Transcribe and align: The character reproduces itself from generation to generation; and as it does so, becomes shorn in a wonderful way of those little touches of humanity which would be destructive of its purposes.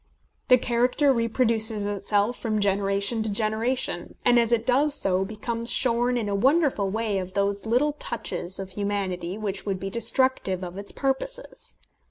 The 0.47 0.57
character 0.57 1.13
reproduces 1.13 1.85
itself 1.85 2.35
from 2.35 2.59
generation 2.59 3.21
to 3.21 3.29
generation; 3.31 4.15
and 4.25 4.39
as 4.39 4.51
it 4.51 4.65
does 4.65 4.95
so, 4.95 5.23
becomes 5.23 5.69
shorn 5.69 6.17
in 6.17 6.27
a 6.27 6.33
wonderful 6.33 6.89
way 6.89 7.19
of 7.19 7.35
those 7.35 7.67
little 7.67 7.93
touches 7.93 8.57
of 8.57 8.71
humanity 8.71 9.37
which 9.37 9.63
would 9.67 9.79
be 9.79 9.91
destructive 9.91 10.63
of 10.63 10.75
its 10.75 10.91
purposes. 10.91 11.75